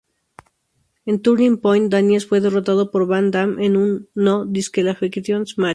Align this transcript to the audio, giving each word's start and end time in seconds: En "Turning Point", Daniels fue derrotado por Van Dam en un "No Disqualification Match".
En 1.05 1.21
"Turning 1.21 1.57
Point", 1.59 1.87
Daniels 1.91 2.25
fue 2.25 2.41
derrotado 2.41 2.89
por 2.89 3.05
Van 3.05 3.29
Dam 3.29 3.59
en 3.59 3.77
un 3.77 4.09
"No 4.15 4.45
Disqualification 4.45 5.45
Match". 5.57 5.69